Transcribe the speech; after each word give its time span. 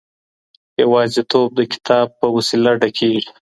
يوازېتوب 0.81 1.49
د 1.59 1.61
کتاب 1.73 2.07
په 2.19 2.27
وسيله 2.35 2.71
ډکېږي. 2.81 3.29